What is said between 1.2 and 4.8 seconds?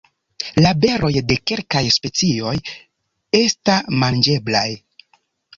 de kelkaj specioj esta manĝeblaj.